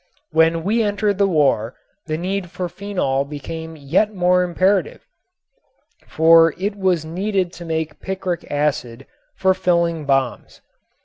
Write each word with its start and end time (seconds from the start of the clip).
When 0.31 0.63
we 0.63 0.81
entered 0.81 1.19
the 1.19 1.27
war 1.27 1.75
the 2.07 2.17
need 2.17 2.49
for 2.49 2.67
phenol 2.67 3.23
became 3.23 3.75
yet 3.75 4.11
more 4.15 4.41
imperative, 4.41 5.05
for 6.07 6.55
it 6.57 6.75
was 6.75 7.05
needed 7.05 7.53
to 7.53 7.65
make 7.65 7.99
picric 7.99 8.43
acid 8.49 9.05
for 9.35 9.53
filling 9.53 10.05
bombs. 10.05 10.59